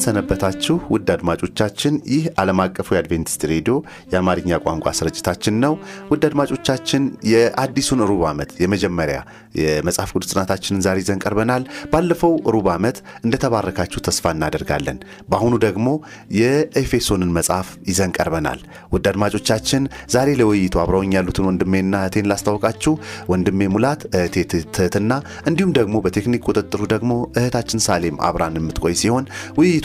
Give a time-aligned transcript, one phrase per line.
[0.00, 3.74] እንደምን ሰነበታችሁ ውድ አድማጮቻችን። ይህ ዓለም አቀፉ የአድቬንቲስት ሬዲዮ
[4.12, 5.72] የአማርኛ ቋንቋ ስርጭታችን ነው።
[6.10, 9.18] ውድ አድማጮቻችን የአዲሱን ሩብ ዓመት የመጀመሪያ
[9.58, 14.98] የመጽሐፍ ቅዱስ ጥናታችንን ዛሬ ይዘን ቀርበናል። ባለፈው ሩብ ዓመት እንደተባረካችሁ ተስፋ እናደርጋለን።
[15.30, 15.86] በአሁኑ ደግሞ
[16.40, 18.60] የኤፌሶንን መጽሐፍ ይዘን ቀርበናል።
[18.94, 19.82] ውድ አድማጮቻችን
[20.14, 22.94] ዛሬ ለውይይቱ አብረውኝ ያሉትን ወንድሜና እህቴን ላስታውቃችሁ።
[23.32, 24.36] ወንድሜ ሙላት፣ እህቴ
[24.74, 25.12] ትህትና
[25.48, 29.24] እንዲሁም ደግሞ በቴክኒክ ቁጥጥሩ ደግሞ እህታችን ሳሌም አብራን የምትቆይ ሲሆን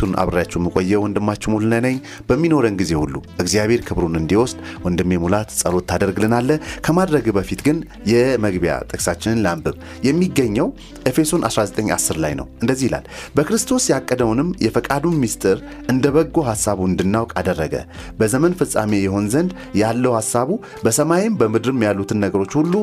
[0.06, 1.96] ውይይቱን አብሬያችሁ የምቆየው ወንድማችሁ ሙሉነ ነኝ።
[2.28, 6.50] በሚኖረን ጊዜ ሁሉ እግዚአብሔር ክብሩን እንዲወስድ ወንድሜ ሙላት ጸሎት ታደርግልናለ።
[6.86, 7.78] ከማድረግ በፊት ግን
[8.12, 9.76] የመግቢያ ጥቅሳችንን ላንብብ።
[10.08, 10.68] የሚገኘው
[11.10, 13.06] ኤፌሶን 1910 ላይ ነው። እንደዚህ ይላል፣
[13.38, 15.58] በክርስቶስ ያቀደውንም የፈቃዱን ምስጢር
[15.94, 17.76] እንደ በጎ ሐሳቡ እንድናውቅ አደረገ።
[18.20, 20.50] በዘመን ፍጻሜ ይሆን ዘንድ ያለው ሐሳቡ
[20.86, 22.74] በሰማይም በምድርም ያሉትን ነገሮች ሁሉ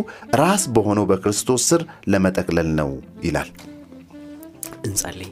[0.40, 2.90] ራስ በሆነው በክርስቶስ ስር ለመጠቅለል ነው
[3.24, 3.50] ይላል።
[4.84, 5.30] እንጸልይ።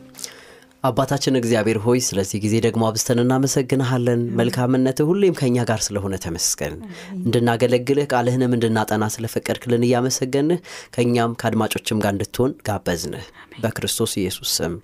[0.84, 6.74] አባታችን እግዚአብሔር ሆይ ስለዚህ ጊዜ ደግሞ አብዝተን እናመሰግንሃለን። መልካምነትህ ሁሌም ከእኛ ጋር ስለሆነ ተመስገን።
[7.18, 10.60] እንድናገለግልህ ቃልህንም እንድናጠና ስለፈቀድክልን እያመሰገንህ
[10.94, 13.26] ከእኛም ከአድማጮችም ጋር እንድትሆን ጋበዝንህ
[13.60, 14.74] በክርስቶስ ኢየሱስ ስም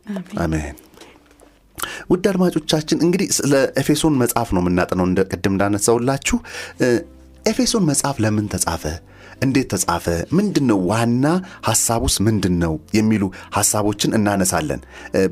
[0.45, 0.77] አሜን።
[2.11, 6.39] ውድ አድማጮቻችን እንግዲህ ስለ ኤፌሶን መጽሐፍ ነው የምናጠነው። እንደ ቅድም እንዳነሳውላችሁ
[7.45, 8.85] ኤፌሶን መጽሐፍ ለምን ተጻፈ?
[9.43, 10.07] እንዴት ተጻፈ?
[10.33, 11.25] ምንድን ነው ዋና
[11.67, 12.75] ሐሳቡስ ምንድን ነው?
[12.95, 13.23] የሚሉ
[13.57, 14.81] ሐሳቦችን እናነሳለን።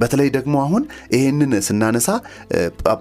[0.00, 0.82] በተለይ ደግሞ አሁን
[1.14, 2.08] ይህንን ስናነሳ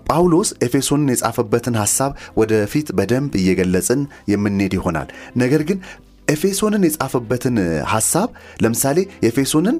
[0.09, 4.01] ጳውሎስ ኤፌሶንን የጻፈበትን ሐሳብ ወደፊት በደንብ እየገለጽን
[4.33, 5.79] የምንሄድ ይሆናል። ነገር ግን
[6.27, 7.55] ኤፌሶንን የጻፈበትን
[7.93, 8.29] ሐሳብ
[8.63, 9.77] ለምሳሌ የኤፌሶንን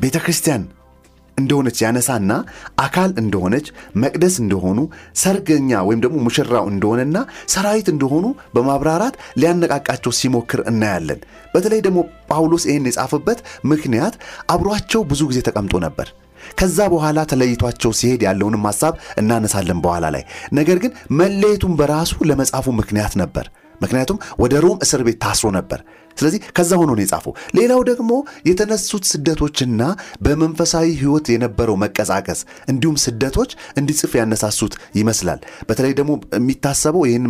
[0.00, 0.64] ቤተ ክርስቲያን
[1.36, 2.32] እንደሆነች ያነሳና
[2.84, 3.66] አካል እንደሆነች
[4.02, 4.78] መቅደስ እንደሆኑ
[5.22, 7.16] ሰርገኛ ወይም ደግሞ ሙሽራው እንደሆነና
[7.54, 8.24] ሰራዊት እንደሆኑ
[8.54, 11.20] በማብራራት ሊያነቃቃቸው ሲሞክር እናያለን።
[11.54, 11.98] በተለይ ደግሞ
[12.30, 13.40] ጳውሎስ ይህን የጻፈበት
[13.72, 14.16] ምክንያት
[14.54, 16.08] አብሯቸው ብዙ ጊዜ ተቀምጦ ነበር።
[16.58, 23.14] ከዛ በኋላ ተለይቷቸው ሲሄድ ያለውንም ሐሳብ እናነሳለን በኋላ ላይ። ነገር ግን መለየቱን በራሱ ለመጻፉ ምክንያት
[23.22, 23.46] ነበር።
[23.80, 25.80] ምክንያቱም ወደ ሮም እስር ቤት ታስሮ ነበር።
[26.16, 28.12] ስለዚህ ከዛ ሆኖ ነው የጻፈው። ሌላው ደግሞ
[28.48, 29.82] የተነሱት ስደቶችና
[30.26, 32.40] በመንፈሳዊ ሕይወት የነበረው መቀዛቀዝ
[32.72, 33.50] እንዲሁም ስደቶች
[33.80, 37.26] እንዲጽፍ ያነሳሱት ይመስላል። በተለይ ደግሞ የሚታሰበው ይህን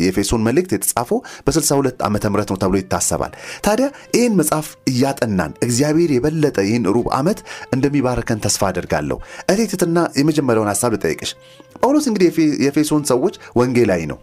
[0.00, 3.32] የኤፌሶን መልእክት የተጻፈው በ62 ዓመተ ምህረት ነው ተብሎ ይታሰባል።
[3.64, 3.86] ታዲያ
[4.16, 7.38] ይህን መጽሐፍ እያጠናን እግዚአብሔር የበለጠ ይህን ሩብ ዓመት
[7.74, 9.18] እንደሚባረከን ተስፋ አደርጋለሁ።
[9.54, 11.32] እቴትትና የመጀመሪያውን ሀሳብ ልጠይቅሽ።
[11.78, 12.28] ጳውሎስ እንግዲህ
[12.62, 14.18] የኤፌሶን ሰዎች ወንጌላዊ ነው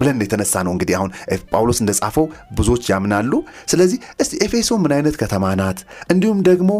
[0.00, 1.10] ብለን የተነሳ ነው እንግዲህ አሁን
[1.52, 2.26] ጳውሎስ እንደጻፈው
[2.58, 3.32] ብዙዎች ያምናሉ።
[3.72, 5.78] ስለዚህ እስቲ ኤፌሶን ምን አይነት ከተማ ናት?
[6.12, 6.70] እንዲሁም ደግሞ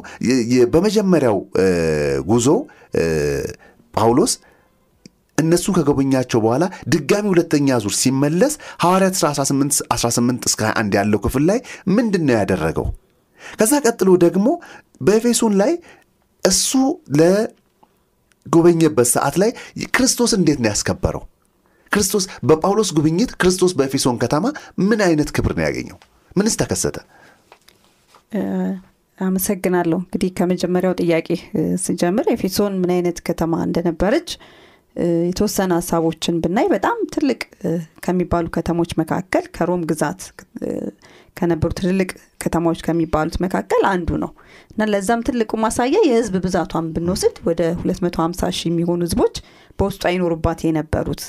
[0.74, 1.38] በመጀመሪው
[2.30, 2.46] ጉዞ
[3.94, 4.32] ጳውሎስ
[5.38, 6.64] እነሱን ከጎበኛቸው በኋላ
[6.94, 9.28] ድጋሚ ሁለተኛ ዙር ሲመለስ ሐዋርያት ሥራ
[9.94, 11.58] 18 እስከ 21 ያለው ክፍል ላይ
[11.96, 12.86] ምንድን ነው ያደረገው?
[13.60, 14.46] ከዛ ቀጥሎ ደግሞ
[15.02, 15.72] በኤፌሶን ላይ
[16.44, 16.70] እሱ
[17.18, 19.50] ለጎበኘበት ሰዓት ላይ
[19.96, 21.22] ክርስቶስ እንዴት ነው ያስከበረው?
[21.92, 24.44] ክርስቶስ በጳውሎስ ጉብኝት ክርስቶስ በኤፌሶን ከተማ
[24.88, 25.96] ምን አይነት ክብር ነው ያገኘው?
[26.36, 26.96] ምንስ ተከሰተ?
[29.18, 31.28] አመሰግናለሁ። እንግዲህ ከመጀመሪያው ጥያቄ
[31.84, 34.28] ስጀምር ኤፌሶን ምን አይነት ከተማ እንደነበረች
[35.28, 37.40] የተወሰነ ሀሳቦችን ብናይ በጣም ትልቅ
[38.04, 40.22] ከሚባሉ ከተሞች መካከል ከሮም ግዛት
[41.36, 42.08] ከነበሩ ትልልቅ
[42.42, 44.30] ከተማዎች ከሚባሉት መካከል አንዱ ነው
[44.72, 49.36] እና ለዛም ትልቁ ማሳያ የህዝብ ብዛቷን ብንወስድ ወደ 250 ሺህ የሚሆኑ ህዝቦች
[49.80, 51.22] በውስጧ ይኖሩባት የነበሩት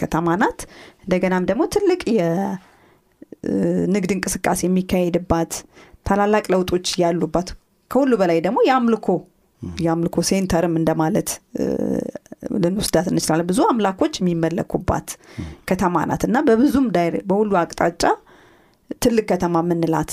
[0.00, 0.60] ከተማ ናት።
[1.04, 5.52] እንደገናም ደግሞ ትልቅ የንግድ እንቅስቃሴ የሚካሄድባት
[6.06, 7.48] ታላላቅ ለውጦች ያሉባት
[7.90, 9.08] ከሁሉ በላይ ደግሞ የአምልኮ
[9.80, 11.30] የአምልኮ ሴንተርም እንደማለት
[12.62, 15.08] ልንወስዳት እንችላለን። ብዙ አምላኮች የሚመለኩባት
[15.70, 16.86] ከተማ ናት እና በብዙም
[17.28, 18.02] በሁሉ አቅጣጫ
[19.02, 20.12] ትልቅ ከተማ የምንላት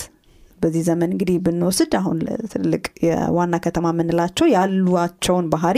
[0.60, 2.18] በዚህ ዘመን እንግዲህ ብንወስድ አሁን
[2.54, 5.78] ትልቅ የዋና ከተማ የምንላቸው ያሏቸውን ባህሪ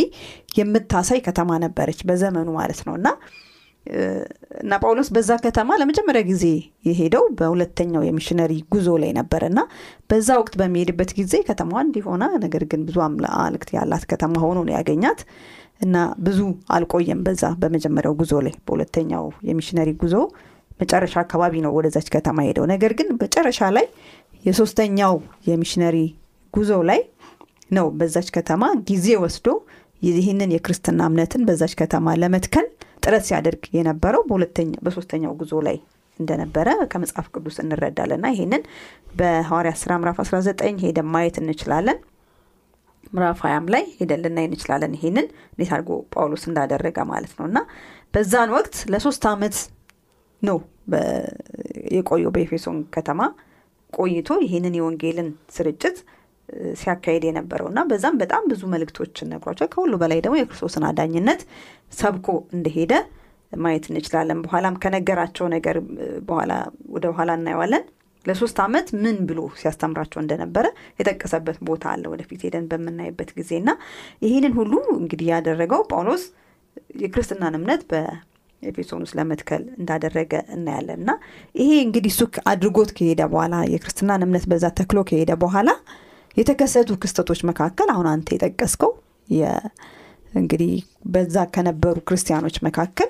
[0.59, 3.07] የምታሳይ ከተማ ነበረች በዘመኑ ማለት ነው። እና
[4.61, 6.45] እና ጳውሎስ በዛ ከተማ ለመጀመሪያ ጊዜ
[6.87, 9.59] የሄደው በሁለተኛው የሚሽነሪ ጉዞ ላይ ነበር። እና
[10.09, 15.21] በዛ ወቅት በሚሄድበት ጊዜ ከተማዋ እንዲሆና ነገር ግን ብዙ አማልክት ያላት ከተማ ሆኖ ነው ያገኛት።
[15.81, 16.39] እና ብዙ
[16.75, 20.15] አልቆየም በዛ በመጀመሪያው ጉዞ ላይ በሁለተኛው የሚሽነሪ ጉዞ
[20.81, 23.85] መጨረሻ አካባቢ ነው ወደዛች ከተማ ሄደው ነገር ግን መጨረሻ ላይ
[24.45, 25.15] የሶስተኛው
[25.47, 25.97] የሚሽነሪ
[26.53, 27.01] ጉዞ ላይ
[27.71, 29.47] ነው በዛች ከተማ ጊዜ ወስዶ
[30.01, 32.67] ይህንን የክርስትና እምነትን በዛች ከተማ ለመትከል
[33.03, 34.21] ጥረት ሲያደርግ የነበረው
[34.85, 35.77] በሶስተኛው ጉዞ ላይ
[36.19, 38.63] እንደነበረ ከመጽሐፍ ቅዱስ እንረዳለን ና ይህንን
[39.19, 41.99] በሐዋርያ ስራ ምዕራፍ 19 ሄደን ማየት እንችላለን።
[43.13, 47.59] ምዕራፍ ሀያም ላይ ሄደን ልናይ እንችላለን ይሄንን እንዴት አድርጎ ጳውሎስ እንዳደረገ ማለት ነው። እና
[48.13, 49.55] በዛን ወቅት ለሶስት ዓመት
[50.41, 50.57] ነው
[51.95, 53.21] የቆየው በኤፌሶን ከተማ
[53.93, 55.97] ቆይቶ ይህንን የወንጌልን ስርጭት
[56.79, 61.41] ሲያካሄድ የነበረው እና በዛም በጣም ብዙ መልእክቶችን ነግሯቸዋል ከሁሉ በላይ ደግሞ የክርስቶስን አዳኝነት
[61.99, 62.93] ሰብኮ እንደሄደ
[63.57, 65.77] ማየት እንችላለን። በኋላም ከነገራቸው ነገር
[66.27, 66.53] በኋላ
[66.95, 67.83] ወደ በኋላ እናየዋለን።
[68.25, 70.65] ለሶስት ዓመት ምን ብሎ ሲያስተምራቸው እንደነበረ
[70.99, 73.71] የጠቀሰበት ቦታ አለ ወደፊት ሄደን በምናይበት ጊዜ እና
[74.25, 76.23] ይህንን ሁሉ እንግዲህ ያደረገው ጳውሎስ
[77.03, 77.81] የክርስትናን እምነት
[78.61, 81.11] በኤፌሶን ውስጥ ለመትከል እንዳደረገ እናያለን። እና
[81.55, 82.21] ይሄ እንግዲህ እሱ
[82.51, 85.69] አድርጎት ከሄደ በኋላ የክርስትናን እምነት በዛ ተክሎ ከሄደ በኋላ
[86.37, 88.91] የተከሰቱ ክስተቶች መካከል አሁን አንተ የጠቀስከው
[90.33, 90.73] እንግዲህ
[91.13, 93.09] በዛ ከነበሩ ክርስቲያኖች መካከል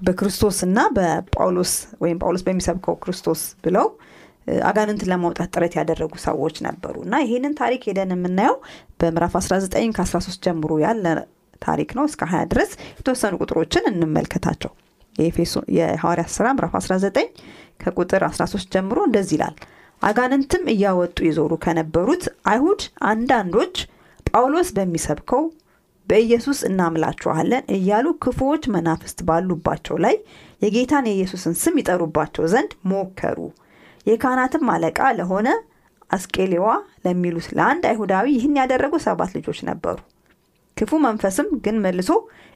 [0.00, 1.72] በክርስቶስና በጳውሎስ
[2.02, 3.86] ወይም ጳውሎስ በሚሰብከው ክርስቶስ ብለው
[4.68, 8.56] አጋንንትን ለማውጣት ጥረት ያደረጉ ሰዎች ነበሩ። እና ይህንን ታሪክ ሄደን የምናየው
[9.00, 11.06] በምዕራፍ 19 ከ13 ጀምሮ ያለ
[11.62, 14.72] ታሪክ ነው። እስከ 20 ድረስ የተወሰኑ ቁጥሮችን እንመልከታቸው
[15.18, 17.20] የሐዋርያ ስራ ምዕራፍ 19
[17.80, 19.54] ከቁጥር 13 ጀምሮ እንደዚህ ይላል።
[20.02, 22.80] አጋንንትም እያወጡ ይዞሩ ከነበሩት አይሁድ
[23.10, 23.76] አንዳንዶች
[24.30, 25.44] ጳውሎስ በሚሰብከው
[26.08, 30.16] በኢየሱስ እናምላችኋለን እያሉ ክፉዎች መናፍስት ባሉባቸው ላይ
[30.62, 33.38] የጌታን የኢየሱስን ስም ይጠሩባቸው ዘንድ ሞከሩ።
[34.06, 35.48] የካህናትም አለቃ ለሆነ
[36.10, 36.66] አስቄሌዋ
[37.04, 39.96] ለሚሉት ለአንድ አይሁዳዊ ይህን ያደረጉ ሰባት ልጆች ነበሩ።
[40.76, 42.10] ክፉ መንፈስም ግን መልሶ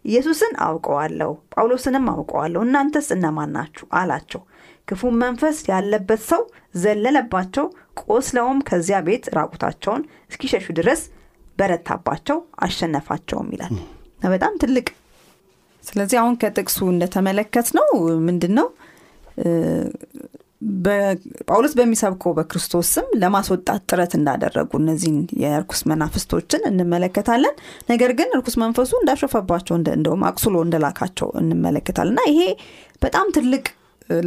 [0.05, 3.87] ኢየሱስን አውቀዋለሁ ጳውሎስንም አውቀዋለሁ እናንተስ እነማን ናችሁ?
[4.01, 4.43] አላቸው።
[4.89, 6.43] ክፉ መንፈስ ያለበት ሰው
[6.83, 7.67] ዘለለባቸው
[8.05, 11.01] ቆስለውም ከዚያ ቤት ራቁታቸውን እስኪሸሹ ድረስ
[11.59, 13.75] በረታባቸው አሸነፋቸውም ይላል።
[14.33, 14.87] በጣም ትልቅ
[15.85, 17.87] ስለዚህ አሁን ከጥቅሱ እንደተመለከት ነው
[18.27, 18.67] ምንድን ነው
[21.49, 27.55] ጳውሎስ በሚሰብከው በክርስቶስ ስም ለማስወጣት ጥረት እንዳደረጉ እነዚህን የእርኩስ መናፍስቶችን እንመለከታለን።
[27.91, 32.43] ነገር ግን እርኩስ መንፈሱ እንዳሾፈባቸው እንደውም አቁስሎ እንደላካቸው እንመለከታለን። እና ይሄ
[33.03, 33.65] በጣም ትልቅ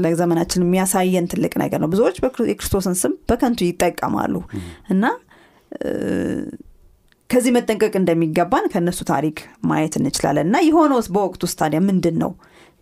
[0.03, 4.35] ለዘመናችን የሚያሳየን ትልቅ ነገር ነው። ብዙዎች የክርስቶስን ስም በከንቱ ይጠቀማሉ።
[4.93, 5.05] እና
[7.29, 12.31] ከዚህ መጠንቀቅ እንደሚገባን ከእነሱ ታሪክ ማየት እንችላለን። እና የሆነውስ በወቅቱ ታዲያ ምንድን ነው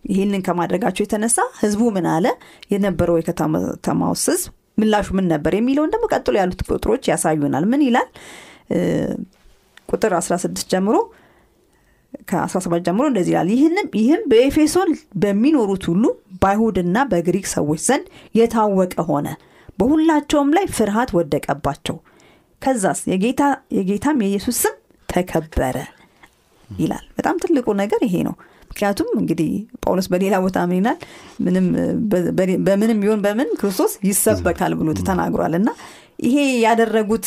[0.04, 2.26] ይህንን ከማድረጋቸው የተነሳ ህዝቡ ምን አለ?
[2.72, 8.08] የነበረው የከተማ ህዝብ ምላሹ ምን ነበር የሚለውን ደግሞ ቀጥሎ ያሉት ቁጥሮች ያሳዩናል። ምን ይላል?
[9.88, 10.96] ቁጥር 16 ጀምሮ
[12.30, 14.90] ከ17 ጀምሮ እንደዚህ ይላል። ይህንም ይህም በኤፌሶን
[15.22, 16.04] በሚኖሩት ሁሉ
[16.42, 19.28] በአይሁድና በግሪክ ሰዎች ዘንድ የታወቀ ሆነ።
[19.78, 21.96] በሁላቸውም ላይ ፍርሃት ወደቀባቸው።
[22.62, 23.42] ከዛስ የጌታ
[23.76, 24.74] የጌታም የኢየሱስ ስም
[25.08, 25.76] ተከበረ
[26.70, 28.34] ይላል። በጣም ትልቁ ነገር ይሄ ነው
[28.72, 29.50] ምክንያቱም እንግዲህ
[29.82, 30.98] ጳውሎስ በሌላ ቦታ ምን ይላል?
[32.68, 35.68] በምንም ቢሆን በምን ክርስቶስ ይሰበካል ብሎ ተናግሯል። እና
[36.24, 37.26] ይሄ ያደረጉት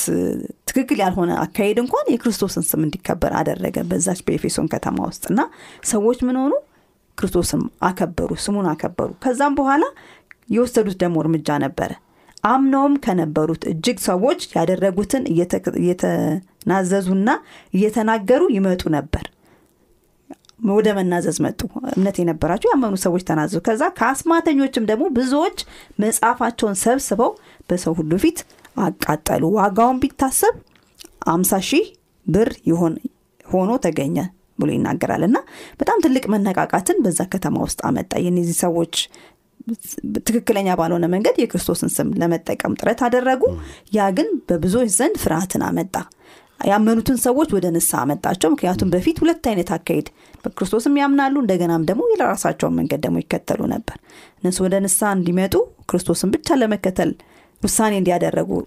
[0.69, 5.41] ትክክል ያልሆነ አካሄድ እንኳን የክርስቶስን ስም እንዲከበር አደረገ በዛች በኤፌሶን ከተማ ውስጥ። እና
[5.91, 6.53] ሰዎች ምን ሆኑ?
[7.17, 9.83] ክርስቶስን አከበሩ ስሙን አከበሩ። ከዛም በኋላ
[10.49, 11.91] የወሰዱት ደግሞ እርምጃ ነበረ።
[12.45, 15.23] አምነውም ከነበሩት እጅግ ሰዎች ያደረጉትን
[15.81, 17.29] እየተናዘዙና
[17.73, 19.25] እየተናገሩ ይመጡ ነበር
[20.59, 21.59] ወደ መናዘዝ መጡ
[21.91, 25.57] እምነት የነበራቸው ያመኑ ሰዎች ተናዘዙ ከዛ ከአስማተኞችም ደግሞ ብዙዎች
[26.03, 27.31] መጽሐፋቸውን ሰብስበው
[27.69, 28.39] በሰው ሁሉ ፊት
[28.83, 30.55] አቃጠሉ። ዋጋውን ቢታሰብ
[31.33, 31.85] አምሳ ሺህ
[32.25, 32.49] ብር
[33.45, 34.17] ሆኖ ተገኘ
[34.59, 35.37] ብሎ ይናገራል። እና
[35.79, 38.95] በጣም ትልቅ መነቃቃትን በዛ ከተማ ውስጥ አመጣ። የነዚህ ሰዎች
[40.27, 43.43] ትክክለኛ ባልሆነ መንገድ የክርስቶስን ስም ለመጠቀም ጥረት አደረጉ።
[43.95, 45.95] ያ ግን በብዙዎች ዘንድ ፍርሃትን አመጣ
[46.59, 50.07] ያመኑትን ሰዎች ወደ ንሳ አመጣቸው። ምክንያቱም በፊት ሁለት አይነት አካሄድ
[50.43, 53.97] በክርስቶስም ያምናሉ እንደገናም ደግሞ የራሳቸውን መንገድ ደግሞ ይከተሉ ነበር።
[54.39, 57.11] እነሱ ወደ ንሳ እንዲመጡ ክርስቶስን ብቻ ለመከተል
[57.61, 57.93] ውሳኔ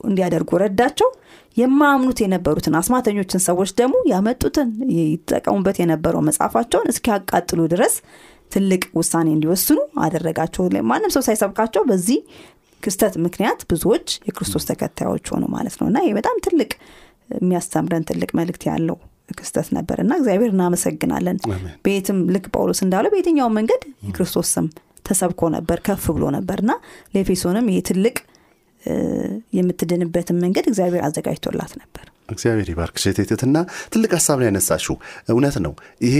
[0.07, 1.09] እንዲያደርጉ ረዳቸው።
[1.57, 7.95] የማያምኑት የነበሩትን አስማተኞችን ሰዎች ደግሞ ያመጡትን ይጠቀሙበት የነበረው መጽሐፋቸውን እስኪያቃጥሉ ድረስ
[8.53, 12.21] ትልቅ ውሳኔ እንዲወስኑ አደረጋቸው። ማንም ሰው ሳይሰብካቸው በዚህ
[12.83, 16.71] ክስተት ምክንያት ብዙዎች የክርስቶስ ተከታዮች ሆኑ ማለት ነው። እና ይህ በጣም ትልቅ
[17.37, 18.97] የሚያስተምረን ትልቅ መልእክት ያለው
[19.39, 21.39] ክስተት ነበር እና እግዚአብሔር እናመሰግናለን።
[21.87, 24.67] ቤትም ልክ ጳውሎስ እንዳለው በየትኛው መንገድ የክርስቶስ ስም
[25.05, 26.73] ተሰብኮ ነበር ከፍ ብሎ ነበር እና
[27.13, 28.17] ለኤፌሶንም ይሄ ትልቅ
[29.59, 33.59] የምትድንበትን መንገድ እግዚአብሔር አዘጋጅቶላት ነበር። እግዚአብሔር ይባርክ። ሴቴትትና
[33.93, 34.97] ትልቅ ሀሳብ ላይ ያነሳሽው።
[35.29, 35.73] እውነት ነው።
[36.07, 36.17] ይሄ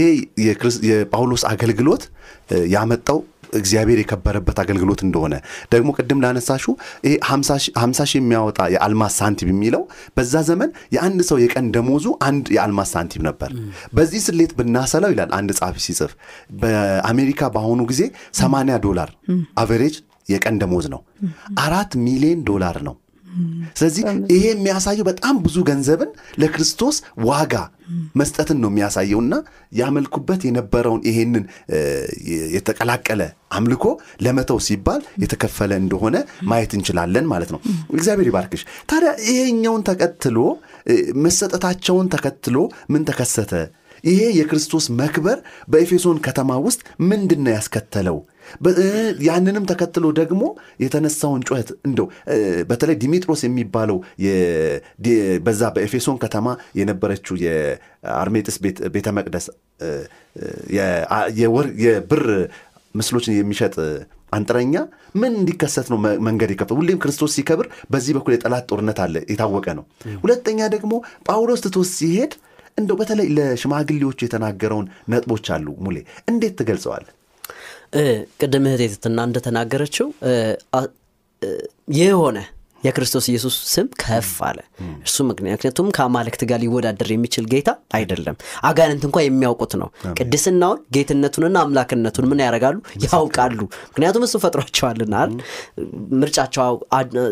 [0.89, 2.03] የጳውሎስ አገልግሎት
[2.73, 3.19] ያመጣው
[3.53, 5.35] እግዚአብሔር የከበረበት አገልግሎት እንደሆነ
[5.73, 6.65] ደግሞ ቅድም ላነሳሽው
[7.05, 7.13] ይሄ
[7.79, 9.83] ሀምሳ ሺህ የሚያወጣ የአልማዝ ሳንቲም የሚለው
[10.17, 13.51] በዛ ዘመን የአንድ ሰው የቀን ደሞዙ አንድ የአልማዝ ሳንቲም ነበር።
[13.95, 16.13] በዚህ ስሌት ብናሰለው ይላል አንድ ጸሐፊ ሲጽፍ
[16.61, 18.01] በአሜሪካ በአሁኑ ጊዜ
[18.39, 19.11] 80 ዶላር
[19.59, 19.97] average
[20.29, 21.01] የቀን ደሞዝ ነው።
[21.61, 22.95] አራት ሚሊዮን ዶላር ነው።
[23.79, 27.53] ስለዚህ ይሄ የሚያሳየው በጣም ብዙ ገንዘብን ለክርስቶስ ዋጋ
[28.15, 29.35] መስጠትን ነው የሚያሳየውና
[29.79, 31.45] ያመልኩበት የነበረውን ይሄንን
[32.53, 33.21] የተቀላቀለ
[33.51, 33.85] አምልኮ
[34.21, 36.15] ለመተው ሲባል የተከፈለ እንደሆነ
[36.49, 37.61] ማየት እንችላለን ማለት ነው።
[37.95, 40.37] እግዚአብሔር ይባርክሽ። ታዲያ ይሄኛውን ተከትሎ
[41.23, 42.57] መሰጠታቸውን ተከትሎ
[42.89, 43.53] ምን ተከሰተ?
[44.03, 45.37] ይሄ የክርስቶስ መክበር
[45.69, 48.17] በኤፌሶን ከተማ ውስጥ ምንድን ነው ያስከተለው?
[49.25, 50.43] ያንንም ተከትሎ ደግሞ
[50.83, 52.07] የተነሳውን ጩኸት እንደው
[52.69, 53.97] በተለይ ዲሜጥሮስ የሚባለው
[55.45, 56.47] በዛ በኤፌሶን ከተማ
[56.79, 58.57] የነበረችው የአርሜጥስ
[58.95, 59.47] ቤተ መቅደስ
[61.83, 62.23] የብር
[62.95, 63.75] ምስሎችን የሚሸጥ
[64.31, 64.75] አንጥረኛ
[65.15, 66.75] ምን እንዲከሰት ነው መንገድ የከፈተ?
[66.79, 69.85] ሁሌም ክርስቶስ ሲከብር በዚህ በኩል የጠላት ጦርነት አለ፣ የታወቀ ነው።
[70.23, 70.91] ሁለተኛ ደግሞ
[71.27, 72.33] ጳውሎስ ትቶስ ሲሄድ
[72.79, 75.97] እንደው በተለይ ለሽማግሌዎቹ የተናገረውን ነጥቦች አሉ። ሙሌ
[76.31, 77.05] እንዴት ትገልጸዋል?
[78.41, 80.07] ቅድም እህቴ ትትና እንደተናገረችው
[81.99, 82.37] የሆነ
[82.83, 84.59] የክርስቶስ ኢየሱስ ስም ከፍ አለ።
[85.01, 92.27] እርሱ ምክንያቱም ከአማልክት ጋር ሊወዳደር የሚችል ጌታ አይደለም። አጋንንት እንኳ የሚያውቁት ነው። ቅድስናውን ጌትነቱንና አምላክነቱን
[92.31, 92.77] ምን ያደርጋሉ?
[93.05, 93.59] ያውቃሉ።
[93.89, 95.15] ምክንያቱም እሱ ፈጥሯቸዋልና
[96.21, 96.77] ምርጫቸው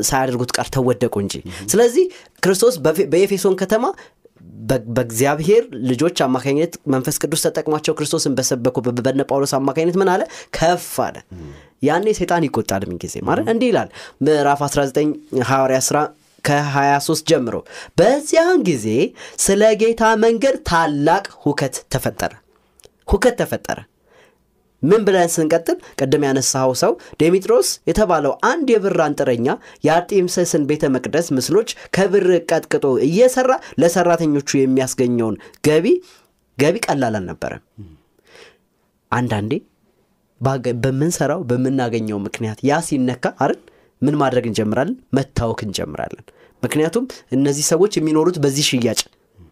[0.09, 1.35] ሳያደርጉት ቀርተው ወደቁ እንጂ።
[1.71, 2.05] ስለዚህ
[2.43, 2.75] ክርስቶስ
[3.11, 3.85] በኤፌሶን ከተማ
[4.89, 10.21] በእግዚአብሔር ልጆች አማካኝነት መንፈስ ቅዱስ ተጠቅሟቸው ክርስቶስን በሰበኩ በነ ጳውሎስ አማካኝነት ምን አለ?
[10.57, 11.17] ከፍ አለ።
[11.83, 13.89] ያኔ ሰይጣን ይቆጣል። ምን ጊዜ ማለት እንዲህ ይላል
[14.25, 15.11] ምዕራፍ 19
[15.49, 15.97] ሐዋርያ ሥራ
[16.43, 17.55] ከ23 ጀምሮ
[17.97, 18.87] በዚያን ጊዜ
[19.39, 22.33] ስለ ጌታ መንገድ ታላቅ ሁከት ተፈጠረ።
[23.07, 23.79] ሁከት ተፈጠረ።
[24.83, 26.91] ምን ብለን ስንቀጥል ቅድም ያነሳው ሰው
[27.21, 29.47] ዴሜጥሮስ የተባለው አንድ የብር አንጥረኛ
[29.87, 35.87] የአርጤምሰስን ቤተ መቅደስ ምስሎች ከብር ቀጥቅጦ እየሰራ ለሰራተኞቹ የሚያስገኘውን ገቢ
[36.57, 37.63] ገቢ ቀላል አልነበረም።
[39.11, 39.53] አንዳንዴ
[40.81, 43.59] በምንሰራው በምናገኘው ምክንያት ያ ሲነካ አይደል
[44.01, 44.97] ምን ማድረግ እንጀምራለን?
[45.17, 46.25] መታወክ እንጀምራለን።
[46.63, 48.99] ምክንያቱም እነዚህ ሰዎች የሚኖሩት በዚህ ሽያጭ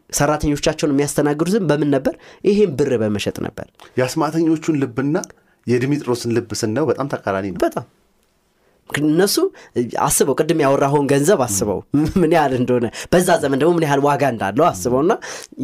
[0.09, 2.13] ሰራተኞቻቸውን የሚያስተናግዱትም በምን ነበር?
[2.43, 3.67] ይሄን ብር በመሸጥ ነበር።
[3.99, 5.15] የአስማተኞቹን ልብና
[5.67, 7.85] የዲሜጥሮስን ልብ ስናየው በጣም ተቃራኒ ነው። በጣም
[8.89, 9.35] እነሱ
[10.05, 11.79] አስበው ቅድም ያወራኸውን ገንዘብ አስበው
[12.21, 15.13] ምን ያህል እንደሆነ በዛ ዘመን ደግሞ ምን ያህል ዋጋ እንዳለው አስበውና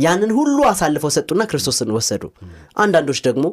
[0.03, 2.23] ያንን ሁሉ አሳልፈው ሰጡና ክርስቶስን ወሰዱ።
[2.77, 3.45] አንዳንዶች ደግሞ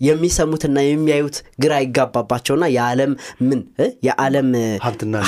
[0.00, 3.12] የሚሰሙትና የሚያዩት ግራ ይጋባባቸውና የዓለም
[3.48, 3.60] ምን
[4.06, 4.48] የዓለም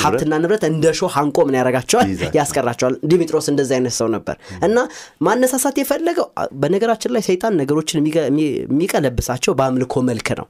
[0.02, 2.08] ሀብትና ንብረት እንደ ሾህ አንቆ ምን ያደርጋቸዋል?
[2.38, 4.36] ያስቀራቸዋል። ዲሜጥሮስ እንደዚህ አይነት ሰው ነበር
[4.68, 4.76] እና
[5.26, 6.26] ማነሳሳት የፈለገው
[6.62, 7.98] በነገራችን ላይ ሰይጣን ነገሮችን
[8.40, 10.46] የሚቀለብሳቸው በአምልኮ መልክ ነው።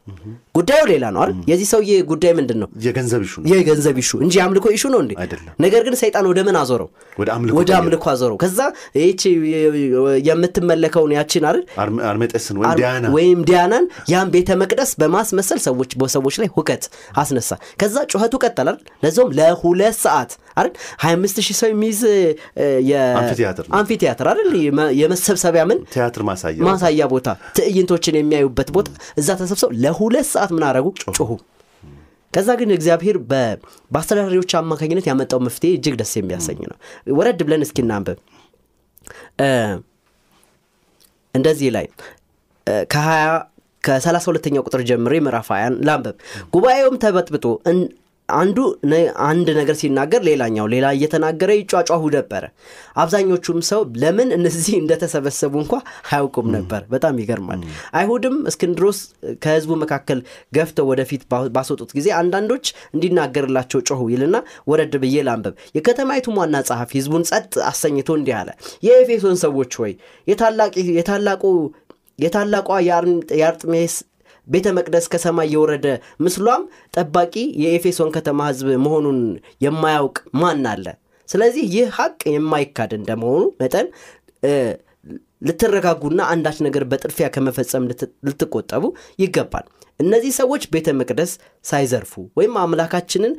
[0.54, 1.36] ጉዳዩ ሌላ ነው አይደል?
[1.50, 2.68] የዚህ ሰውዬ ጉዳይ ምንድን ነው?
[2.86, 3.35] የገንዘብ issue
[4.02, 5.12] issue እንጂ የአምልኮ issue ነው እንዴ?
[5.64, 6.88] ነገር ግን ሰይጣን ወደ ምን አዞረው?
[7.58, 8.58] ወደ አምልኮ አዞረው። ከዛ
[9.02, 9.22] ይቺ
[10.28, 11.62] የምትመለከውን ያችን አይደል
[13.16, 16.85] ወይም ዲያናን ያን ቤተ መቅደስ በማስመሰል ሰዎች በሰዎች ላይ ሁከት
[17.21, 17.50] አስነሳ።
[17.81, 20.73] ከዛ ጩኸቱ ቀጠላል። ለዛውም ለሁለት ሰዓት አይደል
[21.05, 22.00] 25 ሺህ ሰው የሚይዝ
[23.79, 24.50] አምፊቲያትር አይደል
[25.00, 28.88] የመሰብሰቢያ ምን ቲያትር ማሳያ ማሳያ ቦታ ትዕይንቶችን የሚያዩበት ቦታ
[29.21, 30.87] እዛ ተሰብሰው ለሁለት ሰዓት ምን አረጉ?
[31.19, 31.31] ጮሁ።
[32.35, 36.76] ከዛ ግን እግዚአብሔር በአስተዳዳሪዎች አማካኝነት ያመጣው መፍትሄ እጅግ ደስ የሚያሰኝ ነው።
[37.17, 38.19] ወረድ ብለን እስኪ እናንብብ።
[41.35, 41.87] እንደዚህ ላይ
[43.84, 46.16] ከሀያ ከሰላሳ ሁለተኛው ቁጥር ጀምሬ ምዕራፍ ሀያን ላንበብ።
[46.54, 47.44] ጉባኤውም ተበጥብጦ
[48.28, 48.58] አንዱ
[49.26, 52.44] አንድ ነገር ሲናገር ሌላኛው ሌላ እየተናገረ ይጯጯሁ ነበረ።
[52.96, 55.72] አብዛኞቹም ሰው ለምን እነዚህ እንደተሰበሰቡ እንኳ
[56.08, 57.62] አያውቁም ነበር። በጣም ይገርማል።
[57.99, 58.99] አይሁድም እስክንድሮስ
[59.44, 60.20] ከህዝቡ መካከል
[60.56, 61.22] ገፍተው ወደፊት
[61.56, 64.37] ባስወጡት ጊዜ አንዳንዶች እንዲናገርላቸው ጮሁ ይልና
[64.70, 68.50] ወረድ ብዬ ላንበብ። የከተማይቱም ዋና ጸሐፊ ህዝቡን ጸጥ አሰኝቶ እንዲህ አለ።
[68.87, 69.94] የኤፌሶን ሰዎች ሆይ
[70.96, 71.44] የታላቁ
[72.20, 72.68] የታላቋ
[73.38, 73.94] የአርጥሜስ
[74.46, 75.86] ቤተ መቅደስ ከሰማይ የወረደ
[76.24, 76.62] ምስሏም
[76.94, 79.18] ጠባቂ የኤፌሶን ከተማ ህዝብ መሆኑን
[79.64, 80.86] የማያውቅ ማን አለ?
[81.28, 83.88] ስለዚህ ይህ ሀቅ የማይካድ እንደመሆኑ መጠን
[85.42, 87.84] ልትረጋጉና አንዳች ነገር በጥድፊያ ከመፈጸም
[88.26, 88.82] ልትቆጠቡ
[89.22, 89.66] ይገባል።
[90.00, 91.30] እነዚህ ሰዎች ቤተ መቅደስ
[91.64, 93.32] ሳይዘርፉ ወይም አምላካችንን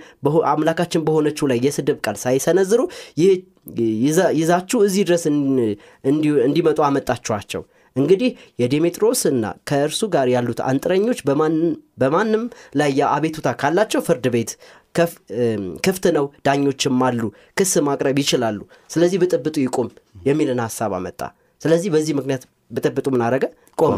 [0.52, 2.82] አምላካችን በሆነችው ላይ የስድብ ቃል ሳይሰነዝሩ
[4.40, 5.24] ይዛችሁ እዚህ ድረስ
[6.46, 7.64] እንዲመጡ አመጣችኋቸው።
[7.96, 8.30] እንግዲህ
[8.62, 11.20] የዴሜጥሮስና ከእርሱ ጋር ያሉት አንጥረኞች
[12.02, 12.44] በማንም
[12.80, 14.52] ላይ የአቤቱታ ካላቸው ፍርድ ቤት
[15.86, 17.22] ክፍት ነው፣ ዳኞችም አሉ፣
[17.58, 19.90] ክስ ማቅረብ ይችላሉ። ስለዚህ ብጥብጡ ይቁም
[20.26, 21.22] የሚልን ሀሳብ አመጣ።
[21.62, 23.46] ስለዚህ በዚህ ምክንያት ብጥብጡ ምን አረገ?
[23.78, 23.96] ቆመ።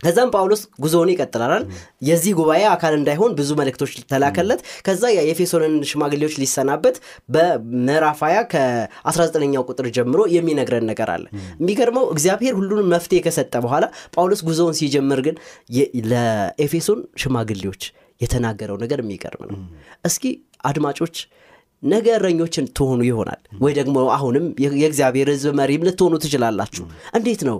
[0.00, 1.64] ከዛም ጳውሎስ ጉዞውን ይቀጥላል።
[2.08, 6.96] የዚህ ጉባኤ አካል እንዳይሆን ብዙ መልእክቶች ተላከለት። ከዛ የኤፌሶንን ሽማግሌዎች ሊሰናበት
[7.34, 11.24] በምዕራፍ 20 ከ19ኛው ቁጥር ጀምሮ የሚነግረን ነገር አለ።
[11.60, 15.36] የሚገርመው እግዚአብሔር ሁሉንም መፍትሄ ከሰጠ በኋላ ጳውሎስ ጉዞውን ሲጀምር ግን
[16.10, 17.82] ለኤፌሶን ሽማግሌዎች
[18.20, 19.58] የተናገረው ነገር የሚገርም ነው።
[20.04, 20.24] እስኪ
[20.64, 21.14] አድማጮች
[21.82, 26.84] ነገ እረኞችን ትሆኑ ይሆናል ወይ ደግሞ አሁንም የእግዚአብሔር ህዝብ መሪም ልትሆኑ ትችላላችሁ።
[27.18, 27.56] እንዴት ነው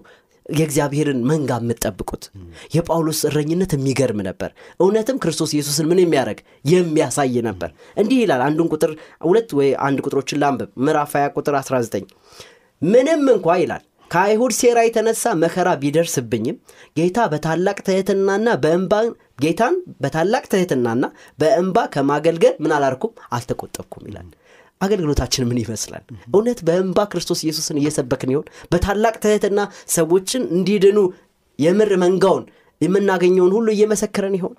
[0.50, 2.24] የእግዚአብሔርን መንጋ የምትጠብቁት።
[2.74, 6.40] የጳውሎስ እረኝነት የሚገርም ነበር። እውነትም ክርስቶስ ኢየሱስን ምን የሚያደርግ?
[6.72, 8.92] የሚያሳይ ነበር። እንዲህ ይላል አንዱን ቁጥር
[9.26, 12.10] ሁለት ወይ አንድ ቁጥሮችን ላንብብ። ምዕራፍ 20 ቁጥር 19
[12.82, 16.56] ምንም እንኳ ይላል ከአይሁድ ሴራ የተነሳ መከራ ቢደርስብኝም
[16.96, 18.94] ጌታ በታላቅ ትህትናና በእንባ
[19.42, 21.04] ጌታን በታላቅ ትህትናና
[21.38, 24.28] በእንባ ከማገልገል ምን አላርኩም አልተቆጠብኩም ይላል
[24.80, 26.04] አገልግሎታችን ምን ይመስላል?
[26.30, 28.46] እውነት በእንባ ክርስቶስ ኢየሱስን እየሰበክን ይሆን?
[28.72, 29.60] በታላቅ ትህትና
[29.94, 30.98] ሰዎችን እንዲድኑ
[31.58, 32.44] የምር መንጋውን
[32.80, 34.54] የምናገኘውን ሁሉ እየመሰከረን ይሆን?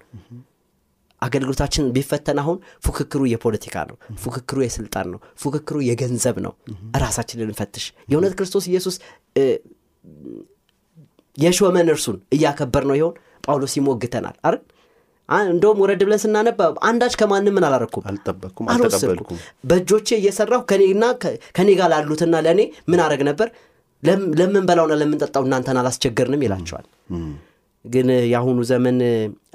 [1.22, 6.54] አገልግሎታችን ቢፈተን አሁን ፉክክሩ የፖለቲካ ነው ፉክክሩ የስልጣን ነው ፉክክሩ የገንዘብ ነው።
[7.04, 8.96] ራሳችንን እንፈትሽ የእውነት ክርስቶስ ኢየሱስ
[11.38, 13.14] የሾመን እርሱን እያከበር ነው ይሆን?
[13.46, 14.62] ጳውሎስ ይሞግተናል። አይደል
[15.48, 18.04] እንደውም ወረድ ብለን ስናነባ አንዳች ከማንም ምን አላረኩም?
[18.10, 21.04] አልጠበቅኩም አልወሰድኩም በእጆቼ እየሰራሁ ከኔና
[21.58, 23.50] ከኔ ጋር ላሉትና ለእኔ ምን አረግ ነበር?
[24.04, 26.86] ለም- ለምንበላውና ለምንጠጣው እናንተን አላስቸገርንም ይላቸዋል።
[27.86, 28.98] ግን የአሁኑ ዘመን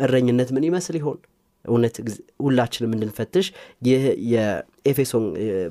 [0.05, 1.19] እረኝነት ምን ይመስል ይሆን?
[1.65, 1.97] እውነት
[2.45, 3.47] ሁላችንም እንድንፈትሽ
[3.87, 4.03] ይህ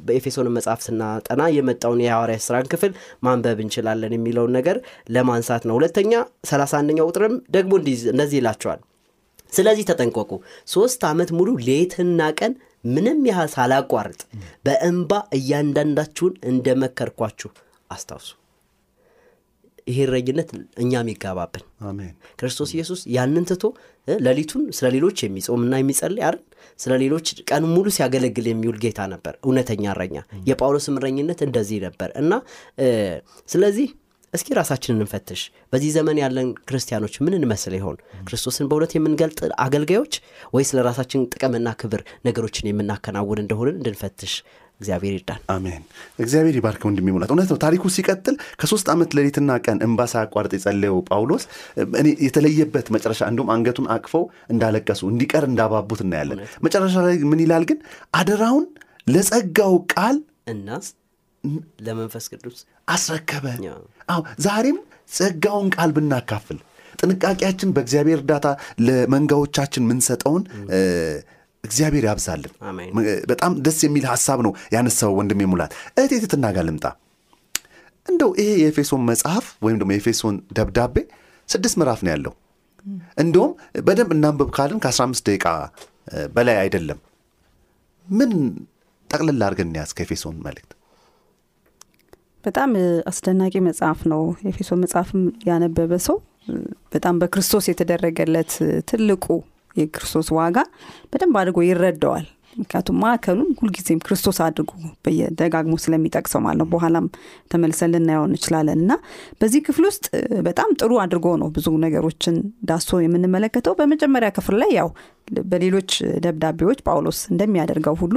[0.05, 2.91] በኤፌሶን መጽሐፍ ስናጠና የመጣውን የሐዋርያ ስራን ክፍል
[3.25, 4.77] ማንበብ እንችላለን የሚለውን ነገር
[5.09, 6.11] ለማንሳት ነው። ሁለተኛ
[6.49, 7.73] 31ኛው ቁጥርም ደግሞ
[8.13, 8.81] እንደዚህ ይላቸዋል
[9.55, 10.31] ስለዚህ ተጠንቀቁ።
[10.69, 12.53] ሶስት ዓመት ሙሉ ሌትና ቀን
[12.85, 14.21] ምንም ያህል ሳላቋርጥ
[14.65, 17.51] በእንባ እያንዳንዳችሁን እንደመከርኳችሁ
[17.89, 18.31] አስታውሱ።
[19.87, 20.49] ይሄ እረኝነት
[20.83, 21.63] እኛም ይጋባብን።
[22.39, 23.63] ክርስቶስ ኢየሱስ ያንን ትቶ
[24.21, 26.39] ሌሊቱን ስለ ሌሎች የሚጾምና የሚጸልይ አይደል?
[26.79, 30.15] ስለ ሌሎች ቀን ሙሉ ሲያገለግል የሚውል ጌታ ነበር። እውነተኛ እረኛ።
[30.49, 32.31] የጳውሎስም እረኝነት እንደዚህ ነበር። እና
[33.49, 33.87] ስለዚህ
[34.35, 37.97] እስኪ ራሳችንን እንፈትሽ። በዚህ ዘመን ያለን ክርስቲያኖች ምን እንመስል ይሆን?
[38.27, 40.13] ክርስቶስን በእውነት የምንገልጥ አገልጋዮች
[40.55, 44.33] ወይስ ለራሳችን ጥቅምና ክብር ነገሮችን የምናከናውን እንደሆንን እንድንፈትሽ?
[44.79, 45.83] እግዚአብሔር ይርዳን። አሜን።
[46.19, 50.97] እግዚአብሔር ይባርክ ወንድሜ ሙላት። እውነት ነው። ታሪኩ ሲቀጥል ከሶስት ዓመት ሌሊትና ቀን እንባ ሳያቋርጥ የጸለየው
[51.09, 51.43] ጳውሎስ
[52.01, 57.79] እኔ የተለየበት መጨረሻ እንዲሁም አንገቱን አቅፈው እንዳለቀሱ እንዲቀር እንዳባቡት እናያለን። መጨረሻ ላይ ምን ይላል ግን?
[58.19, 58.65] አደራውን
[59.07, 60.17] ለጸጋው ቃል
[60.53, 60.85] እናስ
[61.85, 63.45] ለመንፈስ ቅዱስ አስረከበ
[64.07, 64.77] አዎ ዛሬም
[65.11, 66.57] ጸጋውን ቃል ብናካፍል
[66.99, 68.47] ጥንቃቄያችን በእግዚአብሔር እርዳታ
[68.87, 70.43] ለመንጋዎቻችን ምንሰጠውን
[71.63, 72.53] እግዚአብሔር ያብዛልን።
[73.31, 76.85] በጣም ደስ የሚል ሀሳብ ነው ያነሳው ወንድሜ ሙላት። እህቴ ትትና ጋር ልምጣ።
[78.07, 80.95] እንደው ይሄ የኤፌሶን መጽሐፍ ወይም ደግሞ የኤፌሶን ደብዳቤ
[81.49, 82.33] ስድስት ምዕራፍ ነው ያለው።
[83.17, 83.51] እንደውም
[83.85, 85.45] በደንብ እናንብብ ካልን ከ15 ደቂቃ
[86.35, 86.99] በላይ አይደለም።
[88.07, 88.31] ምን
[89.09, 90.71] ጠቅልል አድርገን እንያዝ ከኤፌሶን መልእክት
[92.45, 92.71] በጣም
[93.09, 96.17] አስደናቂ መጽሐፍ ነው። የኤፌሶ መጽሐፍም ያነበበ ሰው
[96.93, 98.51] በጣም በክርስቶስ የተደረገለት
[98.89, 99.25] ትልቁ
[99.75, 100.57] የክርስቶስ ዋጋ
[101.11, 102.25] በደንብ አድርጎ ይረዳዋል።
[102.57, 104.69] ምክንያቱም ማዕከሉን ሁልጊዜም ክርስቶስ አድርጎ
[105.05, 107.07] በየደጋግሞ ስለሚጠቅሰው ማለት ነው። በኋላም
[107.51, 108.93] ተመልሰን ልናየው እንችላለን። እና
[109.41, 110.05] በዚህ ክፍል ውስጥ
[110.47, 112.37] በጣም ጥሩ አድርጎ ነው ብዙ ነገሮችን
[112.69, 114.91] ዳሶ የምንመለከተው። በመጀመሪያ ክፍል ላይ ያው
[115.51, 115.91] በሌሎች
[116.25, 118.15] ደብዳቤዎች ጳውሎስ እንደሚያደርገው ሁሉ